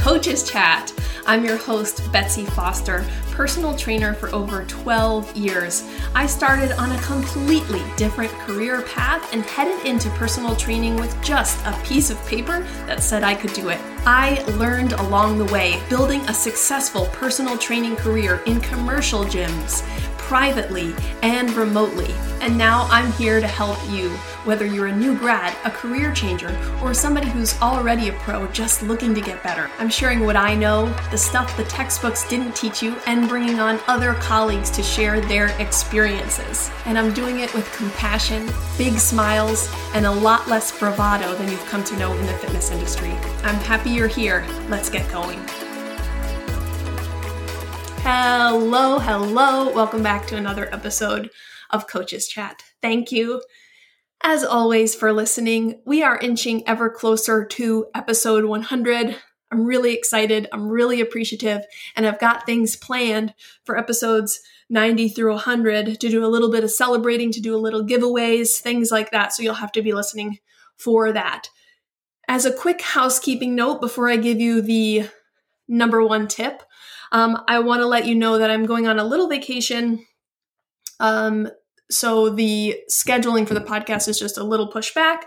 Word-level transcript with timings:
Coaches 0.00 0.42
Chat. 0.50 0.94
I'm 1.26 1.44
your 1.44 1.58
host, 1.58 2.10
Betsy 2.10 2.46
Foster, 2.46 3.04
personal 3.32 3.76
trainer 3.76 4.14
for 4.14 4.34
over 4.34 4.64
12 4.64 5.36
years. 5.36 5.86
I 6.14 6.24
started 6.24 6.72
on 6.72 6.90
a 6.90 7.02
completely 7.02 7.82
different 7.98 8.32
career 8.32 8.80
path 8.80 9.30
and 9.34 9.42
headed 9.42 9.84
into 9.84 10.08
personal 10.10 10.56
training 10.56 10.96
with 10.96 11.14
just 11.22 11.62
a 11.66 11.78
piece 11.84 12.08
of 12.08 12.18
paper 12.26 12.60
that 12.86 13.02
said 13.02 13.22
I 13.22 13.34
could 13.34 13.52
do 13.52 13.68
it. 13.68 13.78
I 14.06 14.42
learned 14.52 14.94
along 14.94 15.36
the 15.36 15.52
way, 15.52 15.78
building 15.90 16.22
a 16.22 16.32
successful 16.32 17.04
personal 17.12 17.58
training 17.58 17.96
career 17.96 18.42
in 18.46 18.58
commercial 18.62 19.24
gyms 19.24 19.84
privately 20.30 20.94
and 21.24 21.50
remotely. 21.54 22.14
And 22.40 22.56
now 22.56 22.86
I'm 22.88 23.10
here 23.14 23.40
to 23.40 23.48
help 23.48 23.78
you, 23.90 24.10
whether 24.44 24.64
you're 24.64 24.86
a 24.86 24.96
new 24.96 25.18
grad, 25.18 25.56
a 25.64 25.72
career 25.72 26.14
changer, 26.14 26.56
or 26.80 26.94
somebody 26.94 27.28
who's 27.28 27.60
already 27.60 28.10
a 28.10 28.12
pro 28.12 28.46
just 28.52 28.80
looking 28.84 29.12
to 29.16 29.20
get 29.20 29.42
better. 29.42 29.68
I'm 29.80 29.88
sharing 29.88 30.20
what 30.20 30.36
I 30.36 30.54
know, 30.54 30.86
the 31.10 31.18
stuff 31.18 31.56
the 31.56 31.64
textbooks 31.64 32.28
didn't 32.28 32.54
teach 32.54 32.80
you, 32.80 32.94
and 33.08 33.28
bringing 33.28 33.58
on 33.58 33.80
other 33.88 34.14
colleagues 34.14 34.70
to 34.70 34.84
share 34.84 35.20
their 35.20 35.48
experiences. 35.60 36.70
And 36.84 36.96
I'm 36.96 37.12
doing 37.12 37.40
it 37.40 37.52
with 37.52 37.68
compassion, 37.72 38.48
big 38.78 39.00
smiles, 39.00 39.68
and 39.94 40.06
a 40.06 40.12
lot 40.12 40.46
less 40.46 40.70
bravado 40.78 41.34
than 41.34 41.50
you've 41.50 41.66
come 41.66 41.82
to 41.82 41.96
know 41.96 42.14
in 42.14 42.24
the 42.24 42.34
fitness 42.34 42.70
industry. 42.70 43.10
I'm 43.42 43.56
happy 43.56 43.90
you're 43.90 44.06
here. 44.06 44.46
Let's 44.68 44.90
get 44.90 45.10
going. 45.10 45.44
Hello, 48.12 48.98
hello. 48.98 49.72
Welcome 49.72 50.02
back 50.02 50.26
to 50.26 50.36
another 50.36 50.68
episode 50.74 51.30
of 51.70 51.86
Coaches 51.86 52.26
Chat. 52.26 52.64
Thank 52.82 53.12
you, 53.12 53.40
as 54.20 54.42
always, 54.42 54.96
for 54.96 55.12
listening. 55.12 55.80
We 55.86 56.02
are 56.02 56.18
inching 56.18 56.66
ever 56.66 56.90
closer 56.90 57.44
to 57.44 57.86
episode 57.94 58.46
100. 58.46 59.14
I'm 59.52 59.64
really 59.64 59.94
excited. 59.94 60.48
I'm 60.52 60.68
really 60.68 61.00
appreciative. 61.00 61.64
And 61.94 62.04
I've 62.04 62.18
got 62.18 62.46
things 62.46 62.74
planned 62.74 63.32
for 63.62 63.78
episodes 63.78 64.40
90 64.70 65.10
through 65.10 65.34
100 65.34 66.00
to 66.00 66.08
do 66.08 66.24
a 66.24 66.26
little 66.26 66.50
bit 66.50 66.64
of 66.64 66.72
celebrating, 66.72 67.30
to 67.30 67.40
do 67.40 67.54
a 67.54 67.62
little 67.62 67.86
giveaways, 67.86 68.58
things 68.58 68.90
like 68.90 69.12
that. 69.12 69.32
So 69.32 69.44
you'll 69.44 69.54
have 69.54 69.72
to 69.72 69.82
be 69.82 69.92
listening 69.92 70.38
for 70.76 71.12
that. 71.12 71.48
As 72.26 72.44
a 72.44 72.52
quick 72.52 72.82
housekeeping 72.82 73.54
note 73.54 73.80
before 73.80 74.08
I 74.08 74.16
give 74.16 74.40
you 74.40 74.62
the 74.62 75.08
number 75.68 76.04
one 76.04 76.26
tip, 76.26 76.64
um, 77.12 77.42
I 77.48 77.58
want 77.60 77.80
to 77.80 77.86
let 77.86 78.06
you 78.06 78.14
know 78.14 78.38
that 78.38 78.50
I'm 78.50 78.66
going 78.66 78.86
on 78.86 78.98
a 78.98 79.04
little 79.04 79.28
vacation. 79.28 80.06
Um, 80.98 81.48
so 81.90 82.30
the 82.30 82.80
scheduling 82.88 83.48
for 83.48 83.54
the 83.54 83.60
podcast 83.60 84.06
is 84.06 84.18
just 84.18 84.38
a 84.38 84.44
little 84.44 84.70
pushback, 84.70 85.22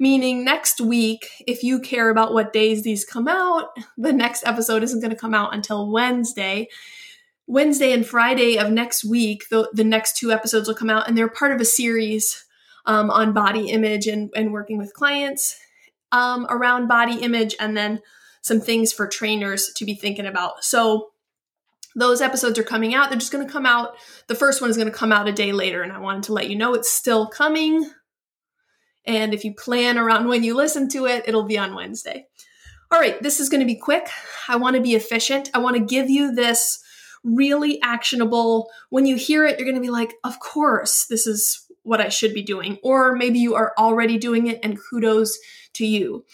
meaning 0.00 0.44
next 0.44 0.80
week, 0.80 1.28
if 1.46 1.62
you 1.62 1.78
care 1.80 2.10
about 2.10 2.34
what 2.34 2.52
days 2.52 2.82
these 2.82 3.04
come 3.04 3.28
out, 3.28 3.68
the 3.96 4.12
next 4.12 4.44
episode 4.44 4.82
isn't 4.82 5.00
going 5.00 5.12
to 5.12 5.16
come 5.16 5.34
out 5.34 5.54
until 5.54 5.90
Wednesday. 5.90 6.68
Wednesday 7.46 7.92
and 7.92 8.04
Friday 8.04 8.58
of 8.58 8.70
next 8.70 9.04
week, 9.04 9.48
the, 9.48 9.70
the 9.72 9.84
next 9.84 10.16
two 10.16 10.32
episodes 10.32 10.66
will 10.66 10.74
come 10.74 10.90
out, 10.90 11.08
and 11.08 11.16
they're 11.16 11.28
part 11.28 11.52
of 11.52 11.60
a 11.60 11.64
series 11.64 12.44
um, 12.84 13.10
on 13.10 13.32
body 13.32 13.70
image 13.70 14.06
and, 14.06 14.30
and 14.34 14.52
working 14.52 14.76
with 14.76 14.94
clients 14.94 15.58
um, 16.10 16.46
around 16.50 16.88
body 16.88 17.20
image, 17.20 17.54
and 17.60 17.76
then 17.76 18.00
some 18.42 18.60
things 18.60 18.92
for 18.92 19.06
trainers 19.06 19.72
to 19.76 19.84
be 19.84 19.94
thinking 19.94 20.26
about. 20.26 20.64
So 20.64 21.10
those 21.96 22.20
episodes 22.20 22.58
are 22.58 22.64
coming 22.64 22.94
out. 22.94 23.10
They're 23.10 23.18
just 23.18 23.32
going 23.32 23.46
to 23.46 23.52
come 23.52 23.66
out. 23.66 23.94
The 24.26 24.34
first 24.34 24.60
one 24.60 24.70
is 24.70 24.76
going 24.76 24.90
to 24.90 24.96
come 24.96 25.12
out 25.12 25.28
a 25.28 25.32
day 25.32 25.52
later, 25.52 25.82
and 25.82 25.92
I 25.92 25.98
wanted 25.98 26.24
to 26.24 26.32
let 26.32 26.48
you 26.48 26.56
know 26.56 26.74
it's 26.74 26.90
still 26.90 27.26
coming. 27.26 27.90
And 29.04 29.32
if 29.32 29.44
you 29.44 29.54
plan 29.54 29.98
around 29.98 30.28
when 30.28 30.44
you 30.44 30.54
listen 30.54 30.88
to 30.90 31.06
it, 31.06 31.24
it'll 31.26 31.44
be 31.44 31.58
on 31.58 31.74
Wednesday. 31.74 32.26
All 32.90 33.00
right, 33.00 33.20
this 33.22 33.40
is 33.40 33.48
going 33.48 33.60
to 33.60 33.66
be 33.66 33.76
quick. 33.76 34.08
I 34.48 34.56
want 34.56 34.76
to 34.76 34.82
be 34.82 34.94
efficient. 34.94 35.50
I 35.54 35.58
want 35.58 35.76
to 35.76 35.82
give 35.82 36.08
you 36.08 36.34
this 36.34 36.82
really 37.24 37.80
actionable. 37.82 38.70
When 38.90 39.06
you 39.06 39.16
hear 39.16 39.44
it, 39.44 39.58
you're 39.58 39.66
going 39.66 39.74
to 39.74 39.80
be 39.80 39.90
like, 39.90 40.14
of 40.24 40.40
course, 40.40 41.06
this 41.06 41.26
is 41.26 41.66
what 41.82 42.00
I 42.00 42.08
should 42.08 42.34
be 42.34 42.42
doing. 42.42 42.78
Or 42.82 43.14
maybe 43.14 43.38
you 43.38 43.54
are 43.54 43.72
already 43.78 44.18
doing 44.18 44.46
it, 44.46 44.60
and 44.62 44.78
kudos 44.78 45.38
to 45.74 45.86
you. 45.86 46.24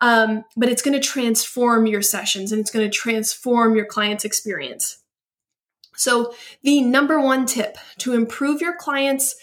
Um, 0.00 0.44
but 0.56 0.68
it's 0.68 0.82
going 0.82 1.00
to 1.00 1.06
transform 1.06 1.86
your 1.86 2.02
sessions 2.02 2.52
and 2.52 2.60
it's 2.60 2.70
going 2.70 2.84
to 2.84 2.94
transform 2.94 3.76
your 3.76 3.86
client's 3.86 4.24
experience. 4.24 4.98
So, 5.96 6.34
the 6.62 6.80
number 6.80 7.20
one 7.20 7.46
tip 7.46 7.76
to 7.98 8.14
improve 8.14 8.60
your 8.60 8.76
client's 8.76 9.36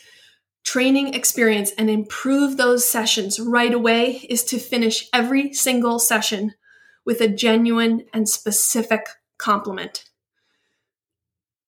training 0.63 1.13
experience 1.13 1.71
and 1.77 1.89
improve 1.89 2.57
those 2.57 2.85
sessions 2.85 3.39
right 3.39 3.73
away 3.73 4.25
is 4.29 4.43
to 4.45 4.59
finish 4.59 5.09
every 5.13 5.53
single 5.53 5.99
session 5.99 6.53
with 7.05 7.21
a 7.21 7.27
genuine 7.27 8.05
and 8.13 8.29
specific 8.29 9.05
compliment. 9.37 10.05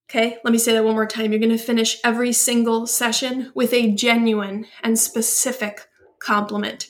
Okay, 0.09 0.37
let 0.43 0.51
me 0.51 0.59
say 0.59 0.73
that 0.73 0.83
one 0.83 0.93
more 0.93 1.07
time. 1.07 1.31
You're 1.31 1.39
going 1.39 1.49
to 1.49 1.57
finish 1.57 1.97
every 2.03 2.33
single 2.33 2.85
session 2.85 3.51
with 3.55 3.73
a 3.73 3.91
genuine 3.91 4.67
and 4.83 4.99
specific 4.99 5.87
compliment. 6.19 6.87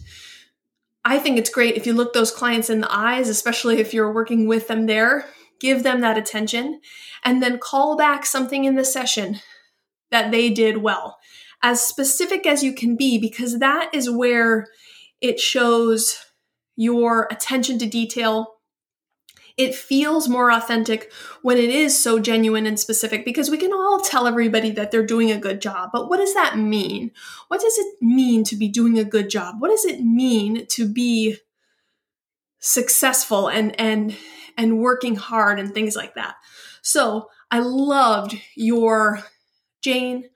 I 1.06 1.20
think 1.20 1.38
it's 1.38 1.50
great 1.50 1.75
if 1.75 1.86
you 1.86 1.94
look 1.94 2.14
those 2.14 2.31
clients 2.31 2.70
in 2.70 2.81
the 2.81 2.94
eyes, 2.94 3.30
especially 3.30 3.80
if 3.80 3.94
you're 3.94 4.12
working 4.12 4.48
with 4.48 4.68
them 4.68 4.88
there, 4.88 5.25
give 5.63 5.81
them 5.81 6.01
that 6.01 6.18
attention 6.18 6.81
and 7.24 7.41
then 7.41 7.57
call 7.57 7.96
back 7.96 8.25
something 8.25 8.66
in 8.66 8.75
the 8.75 8.84
session 8.84 9.40
that 10.12 10.29
they 10.29 10.50
did 10.50 10.78
well. 10.78 11.18
As 11.63 11.79
specific 11.81 12.46
as 12.46 12.62
you 12.62 12.74
can 12.74 12.97
be, 12.97 13.18
because 13.18 13.59
that 13.59 13.90
is 13.94 14.09
where 14.09 14.68
it 15.22 15.40
shows 15.40 16.25
your 16.75 17.29
attention 17.31 17.79
to 17.79 17.85
detail. 17.85 18.56
It 19.56 19.74
feels 19.74 20.28
more 20.28 20.51
authentic 20.51 21.09
when 21.44 21.57
it 21.57 21.69
is 21.69 21.97
so 21.97 22.19
genuine 22.19 22.66
and 22.66 22.78
specific 22.78 23.24
because 23.24 23.50
we 23.50 23.57
can 23.57 23.72
all 23.72 24.01
tell 24.01 24.28
everybody 24.28 24.72
that 24.72 24.91
they're 24.91 25.06
doing 25.06 25.31
a 25.31 25.38
good 25.38 25.62
job. 25.62 25.91
But 25.94 26.09
what 26.09 26.18
does 26.18 26.34
that 26.34 26.57
mean? 26.57 27.12
What 27.47 27.62
does 27.62 27.78
it 27.78 27.95
mean 28.01 28.44
to 28.45 28.57
be 28.57 28.68
doing 28.68 29.00
a 29.00 29.06
good 29.06 29.30
job? 29.30 29.56
What 29.59 29.69
does 29.69 29.85
it 29.85 30.01
mean 30.01 30.66
to 30.72 30.91
be 30.91 31.38
successful 32.66 33.50
and 33.50 33.78
and 33.79 34.16
and 34.57 34.79
working 34.79 35.16
hard 35.16 35.59
and 35.59 35.74
things 35.74 35.96
like 35.96 36.16
that? 36.16 36.35
So 36.81 37.29
I 37.51 37.59
loved 37.59 38.35
your, 38.56 39.22
Jane, 39.81 40.29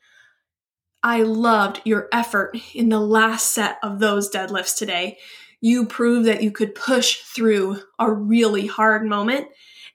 I 1.03 1.23
loved 1.23 1.81
your 1.83 2.07
effort 2.11 2.57
in 2.73 2.89
the 2.89 2.99
last 2.99 3.53
set 3.53 3.77
of 3.81 3.99
those 3.99 4.29
deadlifts 4.29 4.77
today. 4.77 5.17
You 5.61 5.85
proved 5.85 6.27
that 6.27 6.43
you 6.43 6.51
could 6.51 6.75
push 6.75 7.17
through 7.17 7.79
a 7.97 8.11
really 8.11 8.67
hard 8.67 9.05
moment 9.05 9.47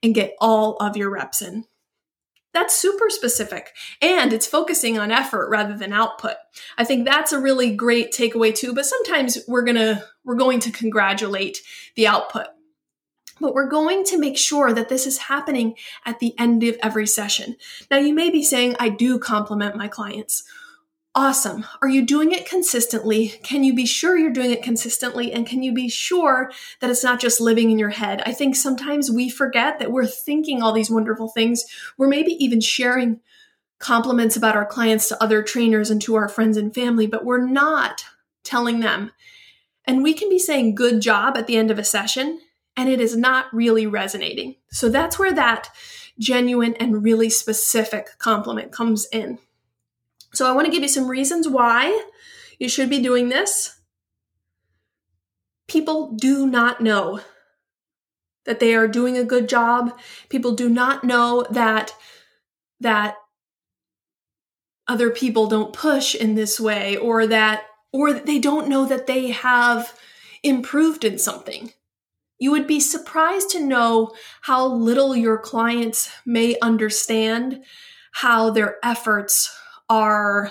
and 0.03 0.15
get 0.15 0.35
all 0.41 0.77
of 0.77 0.97
your 0.97 1.11
reps 1.11 1.43
in. 1.43 1.65
That's 2.53 2.77
super 2.77 3.09
specific 3.09 3.75
and 4.01 4.33
it's 4.33 4.47
focusing 4.47 4.99
on 4.99 5.11
effort 5.11 5.49
rather 5.49 5.77
than 5.77 5.93
output. 5.93 6.37
I 6.77 6.85
think 6.85 7.07
that's 7.07 7.33
a 7.33 7.41
really 7.41 7.75
great 7.75 8.13
takeaway 8.13 8.55
too, 8.55 8.75
but 8.75 8.87
sometimes 8.87 9.39
we're 9.49 9.65
to 9.65 10.05
we're 10.25 10.37
going 10.37 10.61
to 10.61 10.71
congratulate 10.71 11.63
the 11.97 12.07
output 12.07 12.49
but 13.41 13.55
we're 13.55 13.69
going 13.69 14.05
to 14.05 14.19
make 14.19 14.39
sure 14.39 14.73
that 14.73 14.89
this 14.89 15.07
is 15.07 15.19
happening 15.19 15.75
at 16.07 16.21
the 16.21 16.39
end 16.39 16.63
of 16.63 16.77
every 16.83 17.07
session. 17.07 17.57
Now, 17.91 17.99
you 17.99 18.15
may 18.15 18.31
be 18.31 18.43
saying, 18.43 18.77
I 18.79 18.89
do 18.89 19.19
compliment 19.19 19.77
my 19.77 19.89
clients. 19.89 20.45
Awesome. 21.15 21.67
Are 21.83 21.91
you 21.91 22.07
doing 22.07 22.33
it 22.33 22.49
consistently? 22.49 23.29
Can 23.43 23.65
you 23.65 23.75
be 23.75 23.85
sure 23.85 24.17
you're 24.17 24.33
doing 24.33 24.51
it 24.51 24.63
consistently? 24.63 25.31
And 25.31 25.47
can 25.47 25.63
you 25.63 25.75
be 25.75 25.91
sure 25.91 26.51
that 26.81 26.89
it's 26.89 27.05
not 27.05 27.21
just 27.21 27.39
living 27.39 27.71
in 27.71 27.79
your 27.79 27.91
head? 27.91 28.23
I 28.25 28.33
think 28.33 28.57
sometimes 28.57 29.11
we 29.11 29.29
forget 29.29 29.79
that 29.79 29.93
we're 29.93 30.07
thinking 30.07 30.63
all 30.63 30.73
these 30.73 30.91
wonderful 30.91 31.29
things. 31.29 31.65
We're 31.99 32.09
maybe 32.09 32.33
even 32.43 32.63
sharing 32.63 33.21
compliments 33.79 34.37
about 34.37 34.57
our 34.57 34.65
clients 34.65 35.09
to 35.09 35.23
other 35.23 35.43
trainers 35.43 35.91
and 35.91 36.01
to 36.01 36.15
our 36.15 36.31
friends 36.31 36.57
and 36.57 36.75
family, 36.75 37.07
but 37.07 37.27
we're 37.27 37.47
not 37.47 38.05
telling 38.43 38.81
them. 38.81 39.11
And 39.85 40.03
we 40.03 40.15
can 40.15 40.31
be 40.31 40.39
saying 40.39 40.77
good 40.77 41.03
job 41.03 41.37
at 41.37 41.47
the 41.47 41.59
end 41.59 41.71
of 41.71 41.79
a 41.79 41.85
session 41.85 42.41
and 42.75 42.89
it 42.89 43.03
is 43.03 43.15
not 43.15 43.53
really 43.53 43.87
resonating. 43.87 44.57
So 44.71 44.89
that's 44.89 45.19
where 45.19 45.35
that 45.35 45.69
genuine 46.19 46.75
and 46.75 47.03
really 47.03 47.29
specific 47.29 48.19
compliment 48.19 48.73
comes 48.73 49.07
in. 49.13 49.39
So 50.35 50.49
I 50.49 50.53
want 50.53 50.67
to 50.67 50.73
give 50.73 50.83
you 50.83 50.89
some 50.89 51.09
reasons 51.09 51.49
why 51.49 52.07
you 52.59 52.69
should 52.69 52.89
be 52.89 53.01
doing 53.01 53.29
this. 53.29 53.81
People 55.69 56.13
do 56.13 56.47
not 56.47 56.81
know 56.81 57.21
that 58.45 58.61
they 58.61 58.75
are 58.75 58.89
doing 58.89 59.17
a 59.17 59.25
good 59.25 59.49
job. 59.49 59.99
People 60.29 60.55
do 60.55 60.69
not 60.69 61.05
know 61.05 61.47
that 61.51 61.95
that 62.81 63.17
other 64.89 65.11
people 65.11 65.47
don't 65.47 65.73
push 65.73 66.15
in 66.15 66.35
this 66.35 66.59
way 66.59 66.97
or 66.97 67.27
that 67.27 67.65
or 67.93 68.13
they 68.13 68.39
don't 68.39 68.69
know 68.69 68.87
that 68.87 69.07
they 69.07 69.31
have 69.31 69.97
improved 70.43 71.05
in 71.05 71.19
something. 71.19 71.73
You 72.39 72.51
would 72.51 72.67
be 72.67 72.81
surprised 72.81 73.51
to 73.51 73.65
know 73.65 74.13
how 74.43 74.67
little 74.67 75.15
your 75.15 75.39
clients 75.39 76.11
may 76.27 76.59
understand 76.61 77.63
how 78.13 78.51
their 78.51 78.79
efforts 78.83 79.57
are 79.93 80.51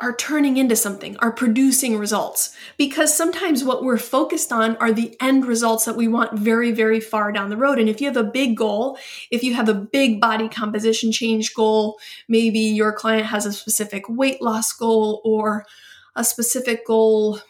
are 0.00 0.14
turning 0.14 0.56
into 0.58 0.76
something, 0.76 1.16
are 1.16 1.32
producing 1.32 1.98
results. 1.98 2.54
Because 2.76 3.16
sometimes 3.16 3.64
what 3.64 3.82
we're 3.82 3.98
focused 3.98 4.52
on 4.52 4.76
are 4.76 4.92
the 4.92 5.16
end 5.20 5.44
results 5.44 5.86
that 5.86 5.96
we 5.96 6.06
want 6.06 6.38
very, 6.38 6.70
very 6.70 7.00
far 7.00 7.32
down 7.32 7.50
the 7.50 7.56
road. 7.56 7.80
And 7.80 7.88
if 7.88 8.00
you 8.00 8.06
have 8.06 8.16
a 8.16 8.22
big 8.22 8.56
goal, 8.56 8.96
if 9.32 9.42
you 9.42 9.54
have 9.54 9.68
a 9.68 9.74
big 9.74 10.20
body 10.20 10.48
composition 10.48 11.10
change 11.10 11.52
goal, 11.52 11.98
maybe 12.28 12.60
your 12.60 12.92
client 12.92 13.26
has 13.26 13.44
a 13.44 13.52
specific 13.52 14.08
weight 14.08 14.40
loss 14.40 14.72
goal 14.72 15.20
or 15.24 15.66
a 16.14 16.22
specific 16.22 16.86
goal 16.86 17.40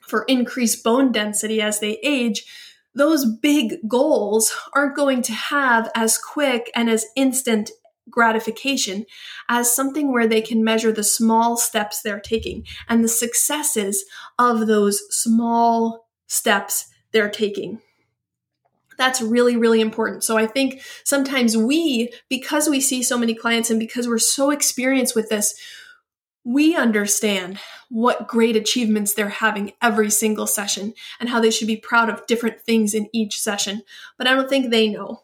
for 0.00 0.22
increased 0.28 0.84
bone 0.84 1.10
density 1.10 1.60
as 1.60 1.80
they 1.80 1.98
age, 2.04 2.46
those 2.94 3.26
big 3.26 3.78
goals 3.88 4.56
aren't 4.74 4.94
going 4.94 5.22
to 5.22 5.32
have 5.32 5.90
as 5.96 6.18
quick 6.18 6.70
and 6.76 6.88
as 6.88 7.04
instant 7.16 7.72
gratification 8.10 9.06
as 9.48 9.74
something 9.74 10.12
where 10.12 10.26
they 10.26 10.40
can 10.40 10.64
measure 10.64 10.92
the 10.92 11.04
small 11.04 11.56
steps 11.56 12.00
they're 12.00 12.20
taking 12.20 12.64
and 12.88 13.02
the 13.02 13.08
successes 13.08 14.04
of 14.38 14.66
those 14.66 15.02
small 15.10 16.08
steps 16.26 16.88
they're 17.12 17.30
taking. 17.30 17.80
That's 18.96 19.22
really, 19.22 19.56
really 19.56 19.80
important. 19.80 20.24
So 20.24 20.36
I 20.36 20.46
think 20.46 20.82
sometimes 21.04 21.56
we, 21.56 22.10
because 22.28 22.68
we 22.68 22.80
see 22.80 23.02
so 23.02 23.16
many 23.16 23.32
clients 23.32 23.70
and 23.70 23.78
because 23.78 24.08
we're 24.08 24.18
so 24.18 24.50
experienced 24.50 25.14
with 25.14 25.28
this, 25.28 25.54
we 26.44 26.74
understand 26.74 27.58
what 27.90 28.26
great 28.26 28.56
achievements 28.56 29.14
they're 29.14 29.28
having 29.28 29.72
every 29.80 30.10
single 30.10 30.46
session 30.46 30.94
and 31.20 31.28
how 31.28 31.40
they 31.40 31.50
should 31.50 31.68
be 31.68 31.76
proud 31.76 32.08
of 32.08 32.26
different 32.26 32.60
things 32.60 32.92
in 32.92 33.08
each 33.12 33.40
session. 33.40 33.82
But 34.16 34.26
I 34.26 34.34
don't 34.34 34.48
think 34.48 34.70
they 34.70 34.88
know. 34.88 35.22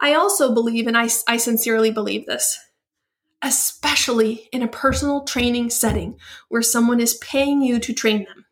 I 0.00 0.14
also 0.14 0.52
believe, 0.52 0.86
and 0.86 0.96
I, 0.96 1.08
I 1.26 1.36
sincerely 1.36 1.90
believe 1.90 2.26
this, 2.26 2.58
especially 3.42 4.48
in 4.52 4.62
a 4.62 4.68
personal 4.68 5.24
training 5.24 5.70
setting 5.70 6.18
where 6.48 6.62
someone 6.62 7.00
is 7.00 7.14
paying 7.14 7.62
you 7.62 7.78
to 7.80 7.92
train 7.92 8.24
them, 8.24 8.46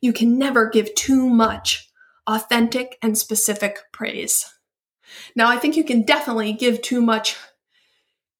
you 0.00 0.12
can 0.12 0.38
never 0.38 0.68
give 0.68 0.94
too 0.94 1.28
much 1.28 1.90
authentic 2.26 2.98
and 3.02 3.16
specific 3.16 3.78
praise. 3.92 4.52
Now, 5.36 5.48
I 5.48 5.56
think 5.56 5.76
you 5.76 5.84
can 5.84 6.02
definitely 6.02 6.52
give 6.52 6.82
too 6.82 7.00
much 7.00 7.36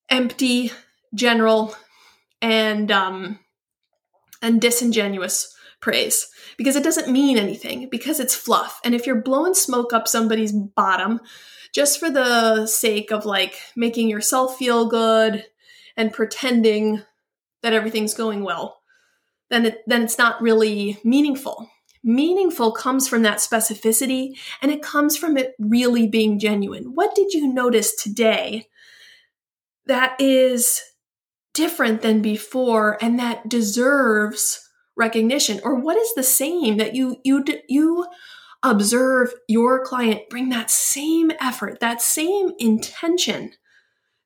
empty, 0.08 0.72
general, 1.14 1.74
and 2.40 2.90
um, 2.90 3.38
and 4.42 4.60
disingenuous 4.60 5.54
praise 5.80 6.28
because 6.56 6.76
it 6.76 6.84
doesn't 6.84 7.12
mean 7.12 7.38
anything 7.38 7.88
because 7.90 8.20
it's 8.20 8.34
fluff. 8.34 8.80
And 8.84 8.94
if 8.94 9.06
you're 9.06 9.20
blowing 9.20 9.54
smoke 9.54 9.92
up 9.92 10.08
somebody's 10.08 10.52
bottom 10.52 11.20
just 11.74 11.98
for 11.98 12.08
the 12.08 12.66
sake 12.66 13.10
of 13.10 13.26
like 13.26 13.60
making 13.76 14.08
yourself 14.08 14.56
feel 14.56 14.86
good 14.86 15.44
and 15.96 16.12
pretending 16.12 17.02
that 17.62 17.72
everything's 17.72 18.14
going 18.14 18.44
well, 18.44 18.80
then 19.50 19.66
it, 19.66 19.82
then 19.86 20.02
it's 20.02 20.16
not 20.16 20.40
really 20.40 20.98
meaningful. 21.04 21.68
Meaningful 22.02 22.72
comes 22.72 23.08
from 23.08 23.22
that 23.22 23.38
specificity 23.38 24.38
and 24.62 24.70
it 24.70 24.82
comes 24.82 25.16
from 25.16 25.36
it 25.36 25.54
really 25.58 26.06
being 26.06 26.38
genuine. 26.38 26.94
What 26.94 27.14
did 27.14 27.32
you 27.32 27.52
notice 27.52 27.94
today 27.96 28.68
that 29.86 30.14
is 30.20 30.80
different 31.54 32.02
than 32.02 32.22
before 32.22 32.98
and 33.02 33.18
that 33.18 33.48
deserves 33.48 34.60
recognition 34.96 35.60
or 35.64 35.74
what 35.74 35.96
is 35.96 36.14
the 36.14 36.22
same 36.22 36.76
that 36.76 36.94
you 36.94 37.16
you 37.24 37.44
you 37.68 38.06
observe 38.64 39.32
your 39.46 39.84
client 39.84 40.28
bring 40.30 40.48
that 40.48 40.70
same 40.70 41.30
effort, 41.40 41.78
that 41.80 42.02
same 42.02 42.50
intention 42.58 43.52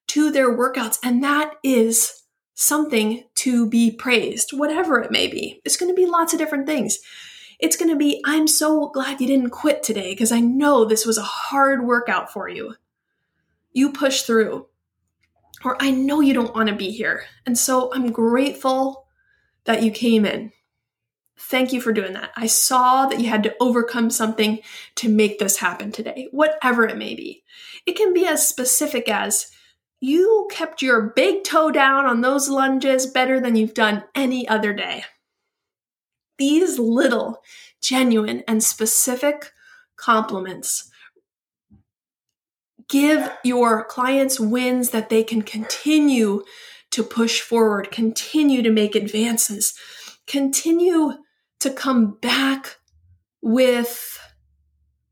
to 0.07 0.31
their 0.31 0.57
workouts. 0.57 0.99
And 1.03 1.23
that 1.25 1.57
is 1.63 2.23
something 2.55 3.25
to 3.35 3.69
be 3.69 3.91
praised, 3.91 4.53
whatever 4.53 5.01
it 5.01 5.11
may 5.11 5.27
be. 5.27 5.61
It's 5.65 5.77
going 5.77 5.91
to 5.91 5.97
be 5.97 6.07
lots 6.07 6.33
of 6.33 6.39
different 6.39 6.67
things. 6.67 6.99
It's 7.59 7.77
going 7.77 7.91
to 7.91 7.97
be, 7.97 8.23
I'm 8.25 8.47
so 8.47 8.89
glad 8.89 9.21
you 9.21 9.27
didn't 9.27 9.51
quit 9.51 9.83
today 9.83 10.13
because 10.13 10.33
I 10.33 10.41
know 10.41 10.85
this 10.85 11.05
was 11.05 11.19
a 11.19 11.23
hard 11.23 11.85
workout 11.85 12.33
for 12.33 12.49
you. 12.49 12.75
You 13.73 13.93
pushed 13.93 14.27
through. 14.27 14.67
Or 15.65 15.77
I 15.81 15.91
know 15.91 16.21
you 16.21 16.35
don't 16.35 16.55
want 16.55 16.69
to 16.69 16.75
be 16.75 16.91
here. 16.91 17.25
And 17.45 17.59
so 17.59 17.93
I'm 17.93 18.13
grateful 18.13 19.07
that 19.65 19.83
you 19.83 19.91
came 19.91 20.25
in. 20.25 20.53
Thank 21.41 21.73
you 21.73 21.81
for 21.81 21.93
doing 21.93 22.15
that. 22.15 22.33
I 22.37 22.47
saw 22.47 23.07
that 23.07 23.21
you 23.21 23.29
had 23.29 23.45
to 23.45 23.55
overcome 23.61 24.11
something 24.11 24.61
to 24.97 25.09
make 25.09 25.39
this 25.39 25.59
happen 25.59 25.93
today, 25.93 26.29
whatever 26.33 26.87
it 26.87 26.97
may 26.97 27.15
be. 27.15 27.45
It 27.87 27.97
can 27.97 28.13
be 28.13 28.27
as 28.27 28.47
specific 28.47 29.09
as 29.09 29.51
you 30.01 30.49
kept 30.51 30.83
your 30.83 31.13
big 31.15 31.45
toe 31.45 31.71
down 31.71 32.07
on 32.07 32.21
those 32.21 32.49
lunges 32.49 33.07
better 33.07 33.41
than 33.41 33.57
you've 33.57 33.75
done 33.75 34.05
any 34.15 34.49
other 34.49 34.73
day. 34.73 35.05
These 36.39 36.79
little, 36.79 37.43
genuine, 37.81 38.45
and 38.47 38.63
specific 38.63 39.53
compliments 39.97 40.91
give 42.89 43.31
your 43.45 43.85
clients 43.85 44.41
wins 44.41 44.91
that 44.91 45.09
they 45.09 45.23
can 45.23 45.43
continue 45.43 46.43
to 46.91 47.03
push 47.03 47.41
forward, 47.41 47.91
continue 47.91 48.63
to 48.63 48.71
make 48.71 48.95
advances, 48.95 49.75
continue 50.27 51.15
to 51.61 51.71
come 51.71 52.19
back 52.21 52.77
with 53.43 54.19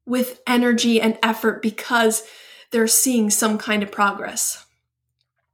with 0.06 0.40
energy 0.46 1.00
and 1.00 1.18
effort 1.22 1.60
because 1.60 2.22
they're 2.70 2.86
seeing 2.86 3.28
some 3.28 3.58
kind 3.58 3.82
of 3.82 3.90
progress. 3.90 4.64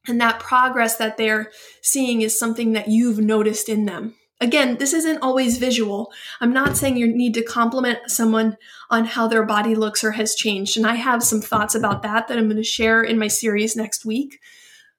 And 0.06 0.21
that 0.21 0.41
progress 0.41 0.97
that 0.97 1.17
they're 1.17 1.50
seeing 1.81 2.21
is 2.21 2.39
something 2.39 2.73
that 2.73 2.89
you've 2.89 3.19
noticed 3.19 3.69
in 3.69 3.87
them. 3.87 4.15
Again, 4.41 4.77
this 4.79 4.93
isn't 4.93 5.23
always 5.23 5.59
visual. 5.59 6.12
I'm 6.41 6.53
not 6.53 6.77
saying 6.77 6.97
you 6.97 7.06
need 7.06 7.33
to 7.35 7.45
compliment 7.45 8.11
someone 8.11 8.56
on 8.91 9.05
how 9.05 9.29
their 9.29 9.45
body 9.45 9.77
looks 9.77 10.03
or 10.03 10.11
has 10.12 10.35
changed. 10.35 10.77
And 10.77 10.85
I 10.85 10.97
have 10.97 11.23
some 11.23 11.41
thoughts 11.41 11.77
about 11.77 12.03
that 12.03 12.27
that 12.27 12.37
I'm 12.37 12.47
going 12.47 12.56
to 12.56 12.65
share 12.65 13.03
in 13.03 13.21
my 13.21 13.29
series 13.29 13.77
next 13.77 14.05
week. 14.05 14.41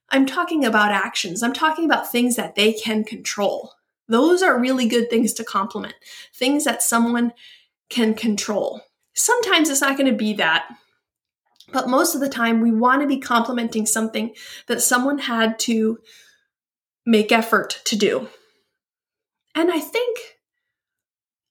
I'm 0.10 0.25
talking 0.25 0.63
about 0.63 0.92
actions. 0.92 1.44
I'm 1.44 1.51
talking 1.51 1.84
about 1.84 2.10
things 2.10 2.38
that 2.38 2.56
they 2.56 2.72
can 2.72 3.04
control. 3.04 3.74
Those 4.07 4.44
are 4.44 4.59
really 4.59 4.88
good 4.88 5.09
things 5.09 5.33
to 5.33 5.44
compliment, 5.44 5.95
things 6.33 6.65
that 6.65 6.83
someone 6.83 7.33
can 7.89 8.13
control. 8.13 8.81
Sometimes 9.13 9.69
it's 9.69 9.81
not 9.81 9.97
going 9.97 10.11
to 10.11 10.17
be 10.17 10.33
that, 10.33 10.67
but 11.71 11.89
most 11.89 12.15
of 12.15 12.21
the 12.21 12.29
time 12.29 12.61
we 12.61 12.71
want 12.71 13.01
to 13.01 13.07
be 13.07 13.19
complimenting 13.19 13.85
something 13.85 14.33
that 14.67 14.81
someone 14.81 15.19
had 15.19 15.57
to 15.59 16.00
make 17.05 17.31
effort 17.31 17.81
to 17.86 17.95
do. 17.95 18.29
And 19.55 19.72
I 19.72 19.79
think 19.79 20.19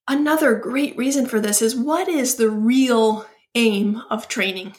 another 0.09 0.55
great 0.55 0.97
reason 0.97 1.27
for 1.27 1.41
this 1.41 1.63
is 1.63 1.77
what 1.77 2.09
is 2.09 2.35
the 2.35 2.51
real 2.51 3.27
aim 3.55 4.03
of 4.11 4.29
training? 4.29 4.75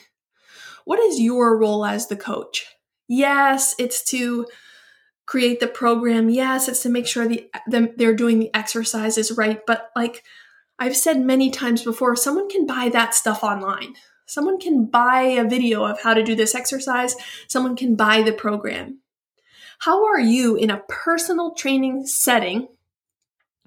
What 0.85 0.99
is 0.99 1.19
your 1.19 1.57
role 1.57 1.85
as 1.85 2.07
the 2.07 2.17
coach? 2.17 2.65
Yes, 3.07 3.75
it's 3.79 4.03
to 4.05 4.45
create 5.33 5.59
the 5.59 5.65
program. 5.65 6.29
Yes, 6.29 6.67
it's 6.67 6.83
to 6.83 6.89
make 6.89 7.07
sure 7.07 7.27
the, 7.27 7.49
the, 7.65 7.91
they're 7.97 8.13
doing 8.13 8.37
the 8.37 8.53
exercises 8.53 9.31
right. 9.31 9.65
But 9.65 9.89
like 9.95 10.23
I've 10.77 10.95
said 10.95 11.19
many 11.19 11.49
times 11.49 11.81
before, 11.81 12.15
someone 12.15 12.47
can 12.49 12.67
buy 12.67 12.89
that 12.89 13.15
stuff 13.15 13.43
online. 13.43 13.95
Someone 14.27 14.59
can 14.59 14.85
buy 14.85 15.21
a 15.21 15.49
video 15.49 15.85
of 15.85 15.99
how 16.03 16.13
to 16.13 16.21
do 16.21 16.35
this 16.35 16.53
exercise. 16.53 17.15
Someone 17.47 17.75
can 17.75 17.95
buy 17.95 18.21
the 18.21 18.31
program. 18.31 18.99
How 19.79 20.05
are 20.05 20.19
you 20.19 20.55
in 20.55 20.69
a 20.69 20.83
personal 20.87 21.55
training 21.55 22.05
setting 22.05 22.67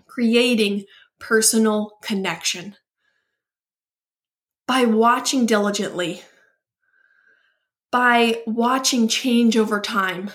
creating 0.06 0.84
personal 1.18 1.98
connection? 2.00 2.76
By 4.68 4.84
watching 4.84 5.46
diligently, 5.46 6.22
by 7.90 8.44
watching 8.46 9.08
change 9.08 9.56
over 9.56 9.80
time, 9.80 10.30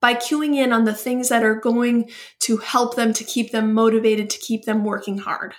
by 0.00 0.14
cueing 0.14 0.56
in 0.56 0.72
on 0.72 0.84
the 0.84 0.94
things 0.94 1.28
that 1.28 1.42
are 1.42 1.54
going 1.54 2.10
to 2.40 2.58
help 2.58 2.96
them 2.96 3.12
to 3.14 3.24
keep 3.24 3.50
them 3.50 3.72
motivated, 3.72 4.30
to 4.30 4.38
keep 4.38 4.64
them 4.64 4.84
working 4.84 5.18
hard. 5.18 5.54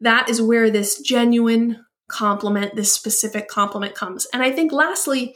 That 0.00 0.28
is 0.28 0.40
where 0.40 0.70
this 0.70 1.00
genuine 1.00 1.84
compliment, 2.08 2.74
this 2.74 2.92
specific 2.92 3.48
compliment 3.48 3.94
comes. 3.94 4.26
And 4.32 4.42
I 4.42 4.50
think 4.50 4.72
lastly, 4.72 5.34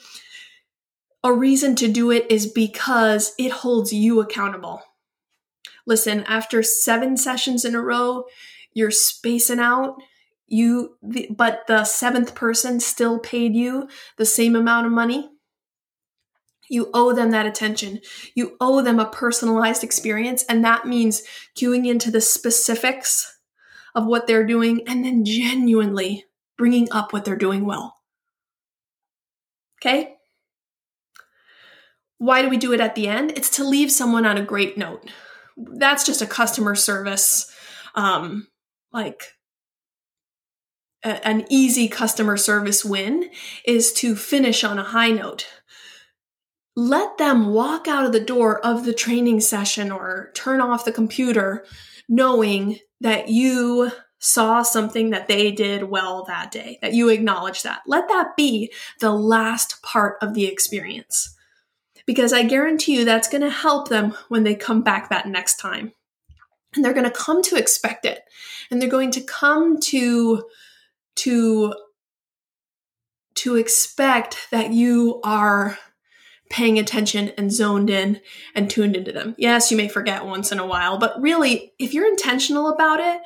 a 1.22 1.32
reason 1.32 1.74
to 1.76 1.88
do 1.88 2.10
it 2.10 2.26
is 2.30 2.46
because 2.46 3.34
it 3.38 3.50
holds 3.50 3.92
you 3.92 4.20
accountable. 4.20 4.82
Listen, 5.86 6.24
after 6.24 6.62
seven 6.62 7.16
sessions 7.16 7.64
in 7.64 7.74
a 7.74 7.80
row, 7.80 8.24
you're 8.72 8.90
spacing 8.90 9.60
out. 9.60 9.96
You, 10.46 10.96
but 11.30 11.62
the 11.66 11.84
seventh 11.84 12.34
person 12.34 12.78
still 12.78 13.18
paid 13.18 13.54
you 13.54 13.88
the 14.18 14.26
same 14.26 14.54
amount 14.54 14.86
of 14.86 14.92
money. 14.92 15.30
You 16.68 16.90
owe 16.94 17.12
them 17.12 17.30
that 17.30 17.47
attention. 17.47 18.00
You 18.35 18.56
owe 18.61 18.83
them 18.83 18.99
a 18.99 19.11
personalized 19.11 19.85
experience. 19.85 20.44
And 20.49 20.64
that 20.64 20.87
means 20.87 21.23
cueing 21.56 21.87
into 21.87 22.11
the 22.11 22.21
specifics 22.21 23.38
of 23.94 24.06
what 24.06 24.26
they're 24.26 24.47
doing 24.47 24.83
and 24.87 25.04
then 25.04 25.25
genuinely 25.25 26.25
bringing 26.56 26.90
up 26.90 27.12
what 27.12 27.25
they're 27.25 27.37
doing 27.37 27.64
well. 27.64 27.97
Okay? 29.80 30.14
why 32.25 32.40
do 32.40 32.49
we 32.49 32.56
do 32.56 32.73
it 32.73 32.80
at 32.80 32.94
the 32.94 33.06
end? 33.06 33.33
It's 33.37 33.50
to 33.50 33.64
leave 33.64 33.92
someone 33.92 34.25
on 34.25 34.38
a 34.38 34.44
great 34.44 34.78
note. 34.78 35.11
That's 35.56 36.06
just 36.06 36.23
a 36.23 36.26
customer 36.26 36.75
service, 36.75 37.52
um, 37.94 38.49
like 38.92 39.35
a, 41.04 41.26
an 41.26 41.44
easy 41.50 41.87
customer 41.88 42.38
service 42.38 42.83
win 42.83 43.30
is 43.66 43.92
to 43.94 44.16
finish 44.16 44.64
on 44.64 44.78
a 44.78 44.85
high 44.85 45.11
note. 45.11 45.47
Let 46.76 47.18
them 47.18 47.52
walk 47.52 47.86
out 47.86 48.04
of 48.04 48.12
the 48.12 48.20
door 48.20 48.64
of 48.64 48.84
the 48.84 48.94
training 48.94 49.40
session 49.40 49.92
or 49.92 50.30
turn 50.34 50.60
off 50.60 50.84
the 50.84 50.92
computer 50.92 51.64
knowing 52.08 52.78
that 53.00 53.28
you 53.28 53.90
saw 54.18 54.62
something 54.62 55.10
that 55.10 55.28
they 55.28 55.52
did 55.52 55.84
well 55.84 56.24
that 56.24 56.50
day, 56.50 56.78
that 56.80 56.94
you 56.94 57.10
acknowledge 57.10 57.62
that. 57.62 57.82
Let 57.86 58.08
that 58.08 58.36
be 58.36 58.72
the 59.00 59.12
last 59.12 59.82
part 59.82 60.16
of 60.22 60.34
the 60.34 60.46
experience. 60.46 61.36
Because 62.06 62.32
I 62.32 62.42
guarantee 62.42 62.96
you 62.96 63.04
that's 63.04 63.28
going 63.28 63.42
to 63.42 63.50
help 63.50 63.88
them 63.88 64.14
when 64.28 64.42
they 64.42 64.54
come 64.54 64.82
back 64.82 65.10
that 65.10 65.28
next 65.28 65.56
time. 65.56 65.92
And 66.74 66.84
they're 66.84 66.94
going 66.94 67.04
to 67.04 67.10
come 67.10 67.42
to 67.42 67.56
expect 67.56 68.04
it. 68.04 68.22
And 68.70 68.80
they're 68.80 68.88
going 68.88 69.10
to 69.12 69.20
come 69.20 69.78
to 69.80 70.44
to 71.16 71.74
to 73.36 73.56
expect 73.56 74.48
that 74.50 74.72
you 74.72 75.20
are 75.22 75.78
paying 76.54 76.78
attention 76.78 77.32
and 77.37 77.52
zoned 77.52 77.90
in 77.90 78.20
and 78.54 78.70
tuned 78.70 78.94
into 78.94 79.11
them. 79.11 79.34
Yes, 79.37 79.73
you 79.73 79.76
may 79.76 79.88
forget 79.88 80.25
once 80.25 80.52
in 80.52 80.61
a 80.61 80.66
while, 80.66 80.99
but 80.99 81.20
really, 81.20 81.73
if 81.80 81.92
you're 81.92 82.06
intentional 82.06 82.68
about 82.68 83.00
it, 83.00 83.20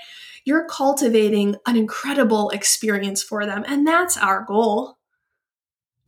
you're 0.46 0.64
cultivating 0.64 1.54
an 1.66 1.76
incredible 1.76 2.48
experience 2.48 3.22
for 3.22 3.44
them. 3.44 3.66
And 3.68 3.86
that's 3.86 4.16
our 4.16 4.46
goal. 4.48 4.96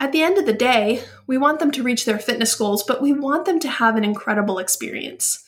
At 0.00 0.12
the 0.12 0.23
end 0.23 0.39
of 0.39 0.47
the 0.47 0.55
day, 0.55 1.03
we 1.27 1.37
want 1.37 1.59
them 1.59 1.71
to 1.73 1.83
reach 1.83 2.07
their 2.07 2.19
fitness 2.19 2.55
goals, 2.55 2.83
but 2.83 3.03
we 3.03 3.12
want 3.12 3.45
them 3.45 3.59
to 3.61 3.69
have 3.69 3.97
an 3.97 4.05
incredible 4.05 4.59
experience. 4.59 5.45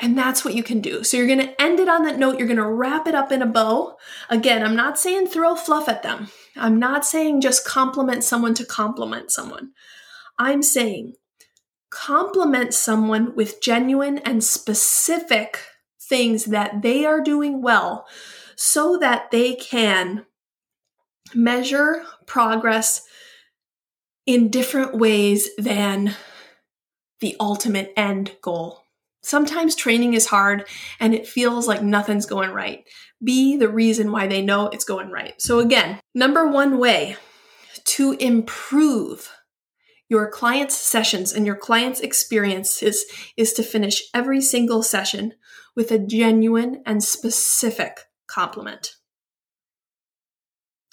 And 0.00 0.18
that's 0.18 0.44
what 0.44 0.54
you 0.54 0.62
can 0.62 0.80
do. 0.80 1.04
So 1.04 1.16
you're 1.16 1.26
going 1.26 1.38
to 1.38 1.62
end 1.62 1.78
it 1.78 1.88
on 1.88 2.02
that 2.02 2.18
note. 2.18 2.38
You're 2.38 2.48
going 2.48 2.56
to 2.56 2.66
wrap 2.66 3.06
it 3.06 3.14
up 3.14 3.30
in 3.30 3.42
a 3.42 3.46
bow. 3.46 3.96
Again, 4.28 4.64
I'm 4.64 4.74
not 4.74 4.98
saying 4.98 5.28
throw 5.28 5.54
fluff 5.54 5.88
at 5.88 6.02
them. 6.02 6.28
I'm 6.56 6.78
not 6.78 7.04
saying 7.04 7.40
just 7.40 7.64
compliment 7.64 8.24
someone 8.24 8.54
to 8.54 8.66
compliment 8.66 9.30
someone. 9.30 9.70
I'm 10.38 10.62
saying 10.62 11.14
compliment 11.90 12.74
someone 12.74 13.36
with 13.36 13.62
genuine 13.62 14.18
and 14.18 14.42
specific 14.42 15.60
things 16.00 16.46
that 16.46 16.82
they 16.82 17.06
are 17.06 17.20
doing 17.20 17.62
well 17.62 18.06
so 18.56 18.98
that 18.98 19.30
they 19.30 19.54
can 19.54 20.26
measure 21.34 22.02
progress 22.26 23.06
in 24.26 24.48
different 24.48 24.96
ways 24.96 25.50
than 25.56 26.16
the 27.20 27.36
ultimate 27.38 27.92
end 27.96 28.32
goal. 28.42 28.83
Sometimes 29.24 29.74
training 29.74 30.14
is 30.14 30.26
hard 30.26 30.66
and 31.00 31.14
it 31.14 31.26
feels 31.26 31.66
like 31.66 31.82
nothing's 31.82 32.26
going 32.26 32.50
right. 32.50 32.84
Be 33.22 33.56
the 33.56 33.68
reason 33.68 34.12
why 34.12 34.26
they 34.26 34.42
know 34.42 34.68
it's 34.68 34.84
going 34.84 35.10
right. 35.10 35.34
So, 35.40 35.60
again, 35.60 35.98
number 36.14 36.46
one 36.46 36.78
way 36.78 37.16
to 37.84 38.12
improve 38.12 39.30
your 40.08 40.30
client's 40.30 40.76
sessions 40.76 41.32
and 41.32 41.46
your 41.46 41.56
client's 41.56 42.00
experiences 42.00 43.04
is 43.36 43.52
to 43.54 43.62
finish 43.62 44.02
every 44.12 44.40
single 44.40 44.82
session 44.82 45.32
with 45.74 45.90
a 45.90 45.98
genuine 45.98 46.82
and 46.84 47.02
specific 47.02 48.00
compliment. 48.26 48.96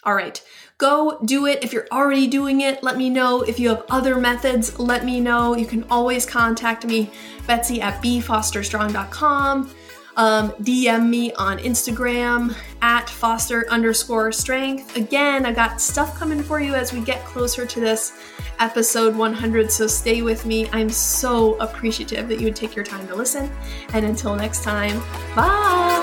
All 0.03 0.15
right, 0.15 0.41
go 0.77 1.19
do 1.23 1.45
it. 1.45 1.63
If 1.63 1.73
you're 1.73 1.87
already 1.91 2.27
doing 2.27 2.61
it, 2.61 2.81
let 2.81 2.97
me 2.97 3.09
know. 3.09 3.41
If 3.41 3.59
you 3.59 3.69
have 3.69 3.85
other 3.89 4.15
methods, 4.15 4.79
let 4.79 5.05
me 5.05 5.19
know. 5.19 5.55
You 5.55 5.65
can 5.65 5.83
always 5.89 6.25
contact 6.25 6.85
me, 6.85 7.11
Betsy 7.45 7.81
at 7.81 8.01
bfosterstrong.com. 8.01 9.75
Um, 10.17 10.51
DM 10.53 11.07
me 11.07 11.31
on 11.33 11.57
Instagram 11.59 12.55
at 12.81 13.09
foster 13.09 13.65
underscore 13.69 14.31
strength. 14.31 14.97
Again, 14.97 15.45
I 15.45 15.53
got 15.53 15.79
stuff 15.79 16.17
coming 16.17 16.43
for 16.43 16.59
you 16.59 16.75
as 16.75 16.91
we 16.91 17.01
get 17.01 17.23
closer 17.23 17.65
to 17.65 17.79
this 17.79 18.19
episode 18.59 19.15
100, 19.15 19.71
so 19.71 19.87
stay 19.87 20.21
with 20.21 20.45
me. 20.45 20.69
I'm 20.71 20.89
so 20.89 21.55
appreciative 21.59 22.27
that 22.27 22.39
you 22.39 22.45
would 22.45 22.55
take 22.55 22.75
your 22.75 22.85
time 22.85 23.07
to 23.07 23.15
listen. 23.15 23.49
And 23.93 24.05
until 24.05 24.35
next 24.35 24.63
time, 24.63 24.99
bye. 25.35 26.00